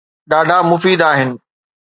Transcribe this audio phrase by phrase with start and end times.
[0.29, 1.29] ڏاڍا مفيد آهن